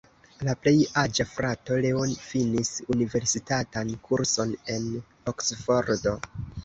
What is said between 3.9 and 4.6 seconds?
kurson